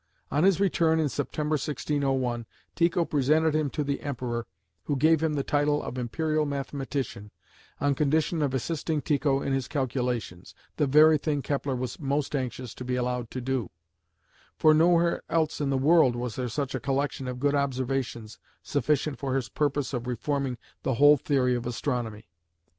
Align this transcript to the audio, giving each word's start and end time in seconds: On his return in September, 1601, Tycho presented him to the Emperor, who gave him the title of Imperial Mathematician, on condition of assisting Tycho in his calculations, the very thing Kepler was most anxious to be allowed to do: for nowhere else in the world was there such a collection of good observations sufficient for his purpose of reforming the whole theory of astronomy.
On 0.31 0.43
his 0.43 0.59
return 0.59 0.99
in 0.99 1.09
September, 1.09 1.53
1601, 1.53 2.47
Tycho 2.75 3.05
presented 3.05 3.53
him 3.53 3.69
to 3.69 3.83
the 3.83 3.99
Emperor, 4.01 4.47
who 4.85 4.95
gave 4.95 5.21
him 5.21 5.33
the 5.35 5.43
title 5.43 5.83
of 5.83 5.95
Imperial 5.99 6.43
Mathematician, 6.47 7.29
on 7.79 7.93
condition 7.93 8.41
of 8.41 8.55
assisting 8.55 9.03
Tycho 9.03 9.43
in 9.43 9.53
his 9.53 9.67
calculations, 9.67 10.55
the 10.77 10.87
very 10.87 11.19
thing 11.19 11.43
Kepler 11.43 11.75
was 11.75 11.99
most 11.99 12.35
anxious 12.35 12.73
to 12.73 12.83
be 12.83 12.95
allowed 12.95 13.29
to 13.29 13.41
do: 13.41 13.69
for 14.57 14.73
nowhere 14.73 15.21
else 15.29 15.61
in 15.61 15.69
the 15.69 15.77
world 15.77 16.15
was 16.15 16.35
there 16.35 16.49
such 16.49 16.73
a 16.73 16.79
collection 16.79 17.27
of 17.27 17.39
good 17.39 17.53
observations 17.53 18.39
sufficient 18.63 19.19
for 19.19 19.35
his 19.35 19.49
purpose 19.49 19.93
of 19.93 20.07
reforming 20.07 20.57
the 20.81 20.95
whole 20.95 21.15
theory 21.17 21.53
of 21.53 21.67
astronomy. 21.67 22.27